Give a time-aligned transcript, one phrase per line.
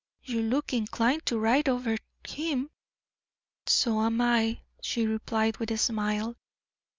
[0.23, 1.95] You look inclined to ride over
[2.27, 2.71] him."
[3.67, 6.35] "So I am," she replied, with a smile.